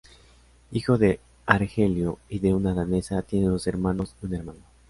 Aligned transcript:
Hijo 0.71 0.97
de 0.97 1.19
un 1.47 1.53
argelino 1.53 2.17
y 2.27 2.39
de 2.39 2.55
una 2.55 2.73
danesa, 2.73 3.21
tiene 3.21 3.49
dos 3.49 3.67
hermanos 3.67 4.15
y 4.19 4.25
una 4.25 4.37
hermana. 4.37 4.61